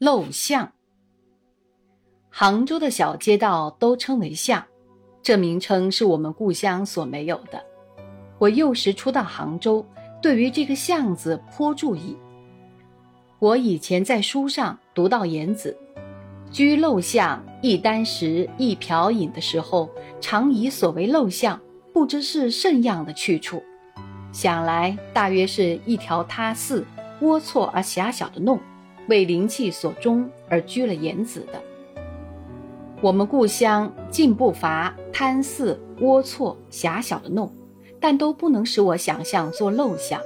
[0.00, 0.72] 陋巷。
[2.30, 4.64] 杭州的小街道都称为巷，
[5.22, 7.62] 这名称是我们故乡所没有的。
[8.38, 9.84] 我幼时初到杭州，
[10.22, 12.16] 对于这个巷子颇注意。
[13.40, 15.76] 我以前在书上读到言子，
[16.50, 21.60] 居陋巷，一箪食，一瓢饮的时候，常以所谓陋巷，
[21.92, 23.62] 不知是甚样的去处。
[24.32, 26.86] 想来大约是一条塌寺、
[27.20, 28.58] 龌龊而狭小的弄，
[29.10, 31.60] 为灵气所中而居了言子的。
[33.02, 37.50] 我们故乡尽不乏贪肆、龌龊、狭小的弄，
[37.98, 40.20] 但都不能使我想象做陋巷。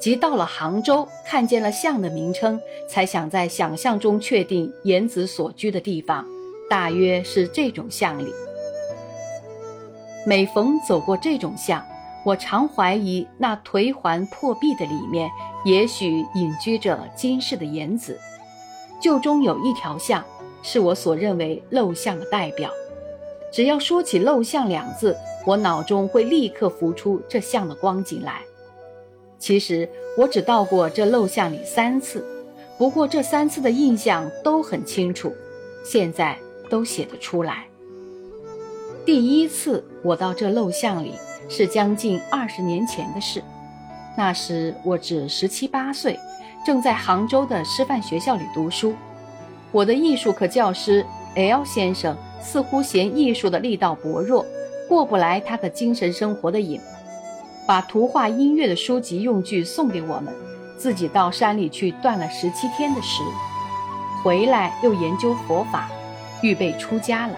[0.00, 6.26] 即到了杭州，看见了巷的名称，才想在想象中确定言子所居的地方，
[6.68, 8.26] 大约是这种巷里。
[10.26, 11.84] 每逢走过这种巷，
[12.24, 15.30] 我常怀疑那颓垣破壁的里面，
[15.64, 18.18] 也许隐居着今世的言子。
[19.00, 20.24] 就中有一条巷，
[20.62, 22.70] 是我所认为陋巷的代表。
[23.52, 28.42] 只要说起陋巷两字，我脑中会立刻浮出这巷的光景来。
[29.38, 32.24] 其实我只到过这陋巷里三次，
[32.78, 35.32] 不过这三次的印象都很清楚，
[35.84, 36.38] 现在
[36.70, 37.66] 都写得出来。
[39.04, 41.12] 第一次我到这陋巷里。
[41.48, 43.42] 是将近二十年前的事，
[44.14, 46.18] 那时我只十七八岁，
[46.64, 48.94] 正在杭州的师范学校里读书。
[49.70, 51.04] 我的艺术课教师
[51.34, 54.44] L 先生似乎嫌艺术的力道薄弱，
[54.86, 56.78] 过不来他的精神生活的瘾，
[57.66, 60.32] 把图画、音乐的书籍用具送给我们，
[60.76, 63.22] 自己到山里去断了十七天的食，
[64.22, 65.88] 回来又研究佛法，
[66.42, 67.34] 预备出家了。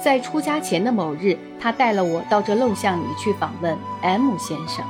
[0.00, 4.84] 在出家前的某日，他带了我到这陋巷里去访问 M 先生。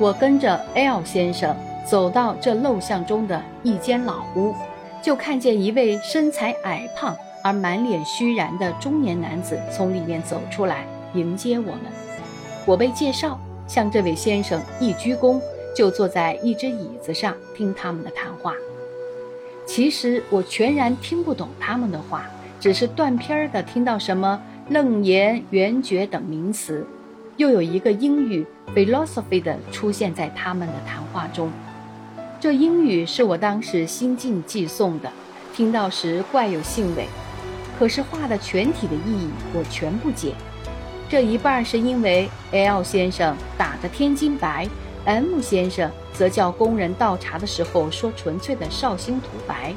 [0.00, 4.54] 我跟着 L 先生走到这陋巷中的一间老屋，
[5.02, 11.82] 就看见一位身材矮胖而满脸虚然的中年男子从里面走出来迎接我们。
[12.64, 15.38] 我被介绍，向这位先生一鞠躬，
[15.76, 18.54] 就坐在一只椅子上听他们的谈话。
[19.66, 22.24] 其实我全然听不懂他们的话。
[22.58, 26.86] 只是断片儿的听到什么楞严、圆觉等名词，
[27.38, 31.50] 又有一个英语 philosophy 的出现在他们的谈话中。
[32.38, 35.10] 这英语是我当时新近寄送的，
[35.54, 37.06] 听到时怪有兴味。
[37.78, 40.34] 可是话的全体的意义我全不解。
[41.08, 44.68] 这一半是因为 L 先生打的天津白
[45.04, 49.74] ，M 先生则叫工人倒茶的时候说纯粹的绍兴土白。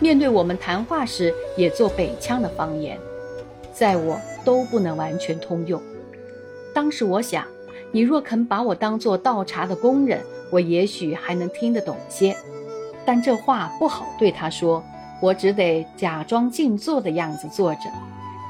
[0.00, 2.98] 面对我们谈话时，也做北腔的方言，
[3.72, 5.80] 在我都不能完全通用。
[6.74, 7.46] 当时我想，
[7.94, 12.36] 你若肯把我当做倒茶的工人，我也许还能听得懂些。
[13.04, 14.82] 但这话不好对他说，
[15.20, 17.82] 我只得假装静坐的样子坐着。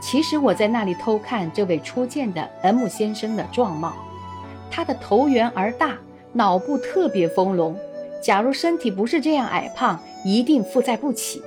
[0.01, 3.93] 其实我在那里偷看这位初见的 M 先生的状貌，
[4.71, 5.93] 他的头圆而大，
[6.33, 7.77] 脑部特别丰隆。
[8.23, 11.43] 假如身体不是这样矮胖，一定负载不起。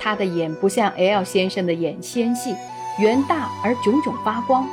[0.00, 2.56] 他的眼不像 L 先生的眼纤细、
[2.98, 4.66] 圆大而炯炯发光，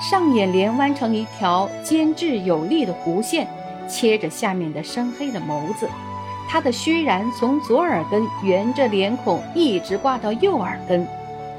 [0.00, 3.46] 上眼帘弯成一条尖致有力的弧线，
[3.86, 5.86] 切着下面的深黑的眸子。
[6.48, 11.06] 他的须髯从左耳根沿着脸孔一直挂到右耳根，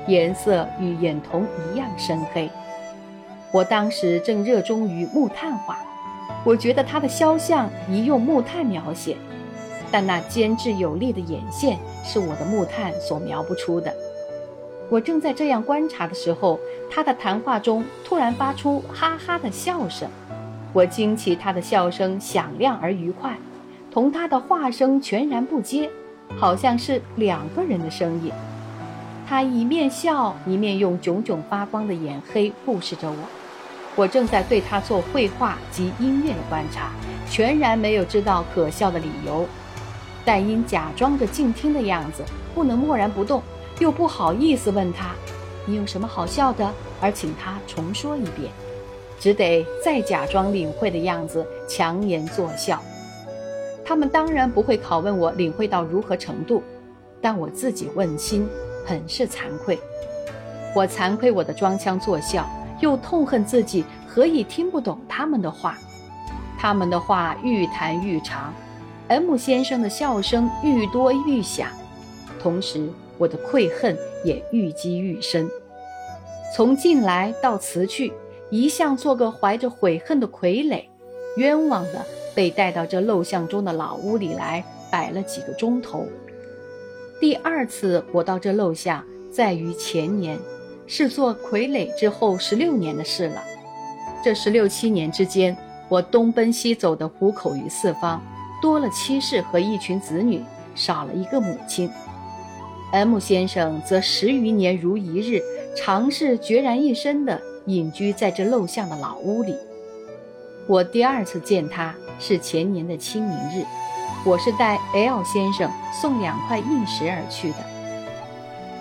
[0.07, 2.49] 颜色与眼瞳一样深黑。
[3.53, 5.77] 我当时正热衷于木炭画。
[6.43, 9.15] 我觉得他的肖像宜用木炭描写，
[9.91, 13.93] 但那尖致有力的眼线是我的木炭所描不出的。
[14.91, 16.59] 我正在这样观察的时候，
[16.89, 20.09] 他的谈话中突然发出哈哈的笑声。
[20.73, 23.37] 我惊奇他的笑声响亮而愉快，
[23.89, 25.89] 同他的话声全然不接，
[26.37, 28.33] 好像是两个人的声音。
[29.25, 33.17] 他一面笑，一面用炯炯发光的眼黑注视着我。
[33.95, 36.91] 我正在对他做绘画及音乐的观察，
[37.29, 39.47] 全然没有知道可笑的理由，
[40.25, 43.41] 但因假装着静听的样子，不能默然不动，
[43.81, 45.15] 又不好意思问他
[45.65, 48.51] ：“你有什么好笑的？”而请他重说一遍，
[49.19, 52.79] 只得再假装领会的样子，强颜作笑。
[53.83, 56.61] 他们当然不会拷问我领会到如何程度，
[57.19, 58.47] 但我自己问心，
[58.85, 59.79] 很是惭愧。
[60.75, 62.47] 我惭愧我的装腔作笑。
[62.81, 65.77] 又痛恨自己何以听不懂他们的话，
[66.57, 68.51] 他们的话愈谈愈长
[69.07, 71.67] ，M 先生的笑声愈多愈响，
[72.41, 72.89] 同时
[73.21, 75.47] 我的愧恨也愈积愈深。
[76.55, 78.11] 从进来到辞去，
[78.49, 80.85] 一向做个怀着悔恨的傀儡，
[81.37, 82.03] 冤枉的
[82.33, 86.07] 被带到这陋巷中的老屋里来，摆了几个钟头。
[87.19, 90.39] 第二次我到这陋巷，在于前年，
[90.87, 93.43] 是做傀儡之后十六年的事了。
[94.23, 95.55] 这十六七年之间，
[95.89, 98.19] 我东奔西走的虎口于四方，
[98.59, 101.87] 多了妻室和一群子女，少了一个母亲。
[102.91, 105.41] M 先生则十余年如一日，
[105.77, 109.55] 常是决然一身的隐居在这陋巷的老屋里。
[110.67, 113.65] 我第二次见他是前年的清明日，
[114.25, 117.57] 我是带 L 先生送两块硬石而去的。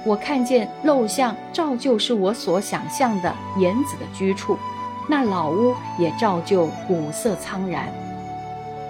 [0.04, 4.58] 我看见陋巷照旧是我所想象的颜子的居处，
[5.08, 7.88] 那老屋也照旧古色苍然。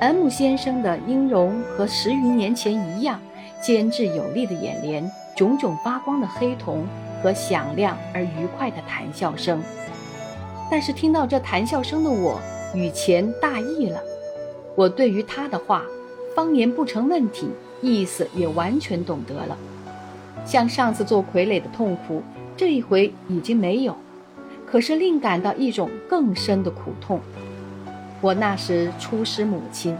[0.00, 3.20] M 先生的音容和十余年前一样。
[3.60, 6.86] 尖致有力的眼帘，炯炯发光的黑瞳
[7.22, 9.62] 和响亮而愉快的谈笑声。
[10.70, 12.40] 但是听到这谈笑声的我，
[12.74, 14.00] 语前大意了。
[14.76, 15.82] 我对于他的话，
[16.34, 17.50] 方言不成问题，
[17.82, 19.58] 意思也完全懂得了。
[20.46, 22.22] 像上次做傀儡的痛苦，
[22.56, 23.94] 这一回已经没有，
[24.64, 27.20] 可是另感到一种更深的苦痛。
[28.20, 29.98] 我那时初失母亲。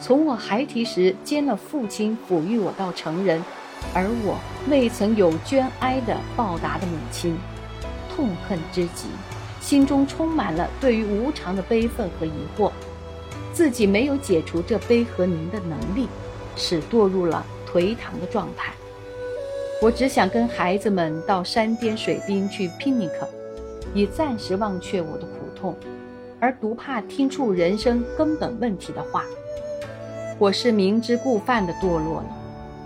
[0.00, 3.42] 从我孩提时兼了父亲抚育我到成人，
[3.92, 4.38] 而我
[4.70, 7.36] 未曾有捐哀的报答的母亲，
[8.14, 9.08] 痛恨之极，
[9.60, 12.70] 心中充满了对于无常的悲愤和疑惑，
[13.52, 16.08] 自己没有解除这悲和凝的能力，
[16.54, 18.72] 使堕入了颓唐的状态。
[19.82, 23.10] 我只想跟孩子们到山巅水滨去 picnic，
[23.94, 25.76] 以暂时忘却我的苦痛，
[26.40, 29.24] 而独怕听出人生根本问题的话。
[30.40, 32.26] 我是明知故犯的堕落了，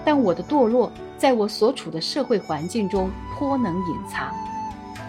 [0.06, 4.34] 但我的堕落在我所处的社会环境中颇能隐藏，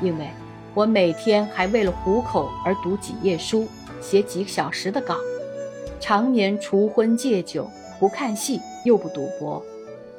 [0.01, 0.27] 因为
[0.73, 3.65] 我每天还为了糊口而读几页书，
[4.01, 5.15] 写几个小时的稿，
[6.01, 7.65] 常年除婚戒酒，
[7.97, 9.63] 不看戏又不赌博，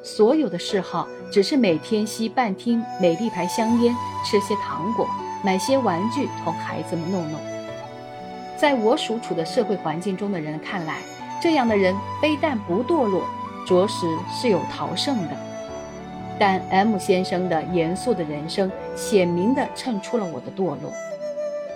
[0.01, 3.93] 所有的嗜好只是每天吸半听美丽牌香烟，
[4.25, 5.07] 吃些糖果，
[5.43, 7.39] 买些玩具同孩子们弄弄。
[8.57, 11.01] 在我所处的社会环境中的人看来。
[11.41, 13.23] 这样的人非但不堕落，
[13.67, 15.37] 着实是有逃胜的。
[16.37, 20.91] 但 M 先生的严肃的人生，显明地衬出了我的堕落。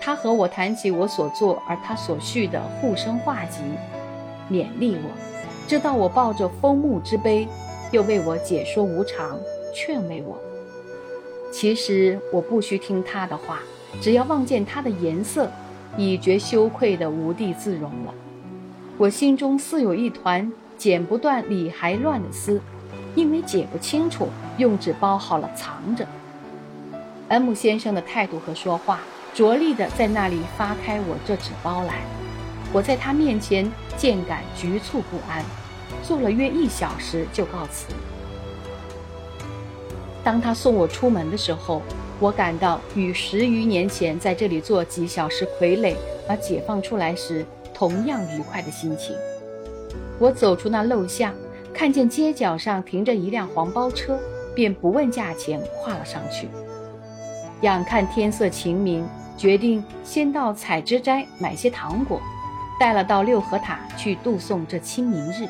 [0.01, 3.61] 他和我谈起我所做而他所叙的护生画集，
[4.49, 5.09] 勉励我，
[5.67, 7.47] 知道我抱着风木之悲，
[7.91, 9.37] 又为我解说无常，
[9.73, 10.37] 劝慰我。
[11.51, 13.59] 其实我不需听他的话，
[14.01, 15.49] 只要望见他的颜色，
[15.97, 18.13] 已觉羞愧的无地自容了。
[18.99, 22.61] 我心中似有一团剪不断、理还乱的丝，
[23.15, 26.05] 因为解不清楚，用纸包好了藏着。
[27.29, 28.99] M 先生的态度和说话，
[29.33, 32.01] 着力的在那里发开我这纸包来。
[32.73, 35.45] 我在他面前渐感局促不安，
[36.03, 37.85] 坐了约一小时就告辞。
[40.25, 41.81] 当他送我出门的时候，
[42.19, 45.95] 我感到与十余年前在这里做几小时傀儡
[46.27, 47.45] 而解放出来时。
[47.79, 49.15] 同样愉快的心情，
[50.19, 51.33] 我走出那陋巷，
[51.73, 54.19] 看见街角上停着一辆黄包车，
[54.53, 56.49] 便不问价钱，跨了上去。
[57.61, 62.21] 眼看天色晴明，决定先到采芝斋买些糖果，
[62.77, 65.47] 带了到六合塔去度送这清明日。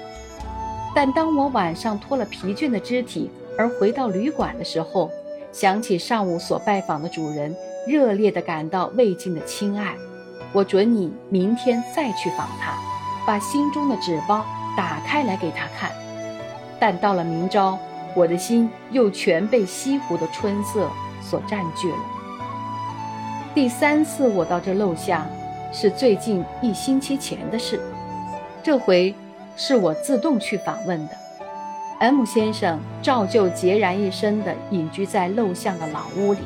[0.93, 5.09] 但当我晚上脱了疲倦的肢体而回到旅馆的时候，
[5.51, 7.55] 想起上午所拜访的主人，
[7.87, 9.95] 热烈地感到未尽的亲爱。
[10.51, 12.73] 我准你明天再去访他，
[13.25, 14.43] 把心中的纸包
[14.75, 15.91] 打开来给他看。
[16.79, 17.77] 但到了明朝，
[18.15, 20.89] 我的心又全被西湖的春色
[21.21, 21.97] 所占据了。
[23.53, 25.25] 第三次我到这陋巷，
[25.71, 27.79] 是最近一星期前的事。
[28.63, 29.13] 这回
[29.55, 31.13] 是我自动去访问的。
[31.99, 36.39] M 先生照旧孑然一身地隐居在陋巷的老屋里，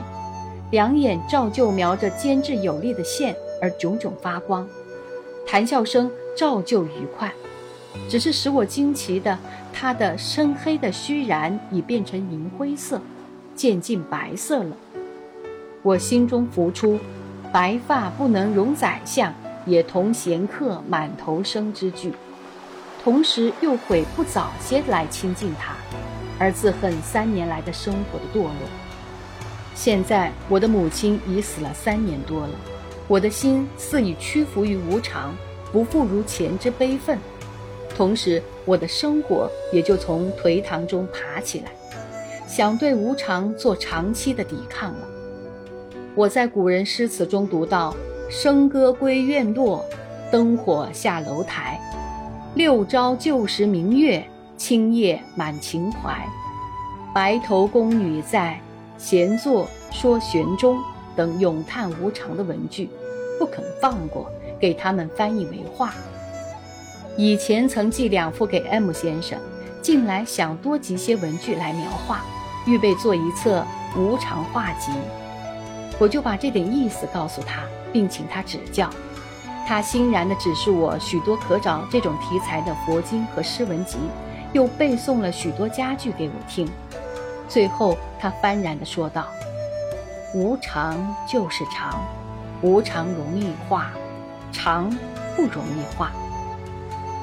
[0.71, 3.35] 两眼照旧瞄着尖致有力的线。
[3.63, 4.67] 而炯炯发光，
[5.47, 7.33] 谈笑声照旧愉快，
[8.09, 9.39] 只是使我惊奇的，
[9.71, 12.99] 他的深黑的虚然已变成银灰色，
[13.55, 14.75] 渐近白色了。
[15.81, 16.99] 我心中浮出
[17.53, 19.33] “白发不能容宰相，
[19.65, 22.11] 也同闲客满头生”之句，
[23.01, 25.73] 同时又悔不早些来亲近他，
[26.37, 28.53] 而自恨三年来的生活的堕落。
[29.73, 32.49] 现在我的母亲已死了三年多了。
[33.07, 35.35] 我的心似已屈服于无常，
[35.71, 37.19] 不复如前之悲愤，
[37.95, 41.71] 同时我的生活也就从颓唐中爬起来，
[42.47, 45.07] 想对无常做长期的抵抗了。
[46.15, 47.93] 我在古人诗词中读到
[48.31, 49.83] ：“笙歌归院落，
[50.31, 51.79] 灯火下楼台。
[52.55, 54.23] 六朝旧时明月，
[54.55, 56.25] 清夜满情怀，
[57.13, 58.61] 白头宫女在，
[58.97, 60.77] 闲坐说玄宗
[61.15, 62.89] 等咏叹无常的文句，
[63.39, 65.93] 不肯放过，给他们翻译为画。
[67.15, 69.39] 以前曾寄两幅给 M 先生，
[69.81, 72.23] 近来想多集些文句来描画，
[72.65, 73.65] 预备做一册
[73.95, 74.91] 无常画集。
[75.99, 78.89] 我就把这点意思告诉他，并请他指教。
[79.65, 83.97] 他欣然地指示我许多可找这种题材的佛经和诗文集，
[84.51, 86.67] 又背诵了许多佳句给我听。
[87.47, 89.27] 最后，他幡然地说道
[90.33, 92.01] ：“无常就是常，
[92.63, 93.91] 无常容易化，
[94.51, 94.89] 常
[95.35, 96.11] 不容易化。”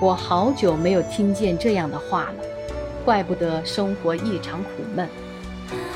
[0.00, 2.44] 我好久没有听见这样的话了，
[3.04, 5.08] 怪不得生活异常苦闷。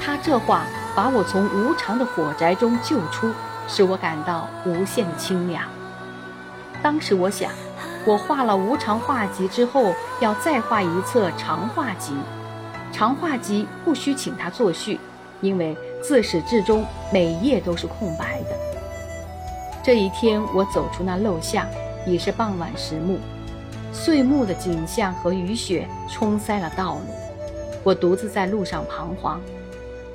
[0.04, 3.32] 他这话把我从无常的火宅中救出，
[3.68, 5.62] 使我感到无限清凉。
[6.82, 7.50] 当时我想，
[8.04, 12.12] 我画了无常画集之后，要再画一册长画集。
[12.92, 15.00] 长画集不需请他作序，
[15.40, 18.50] 因为自始至终每页都是空白的。
[19.82, 21.68] 这一天，我走出那陋巷，
[22.06, 23.18] 已是傍晚时暮。
[23.92, 27.02] 碎木的景象和雨雪冲塞了道路，
[27.84, 29.40] 我独自在路上彷徨，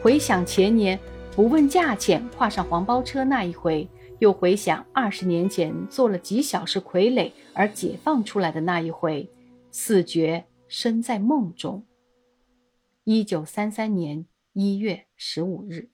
[0.01, 0.99] 回想前年
[1.33, 3.88] 不问价钱跨上黄包车那一回，
[4.19, 9.29] 又回想二十年前做了几小时傀儡而解放出来的那一回，
[9.71, 11.85] 似觉身在梦中。
[13.05, 15.91] 一九三三年一月十五日。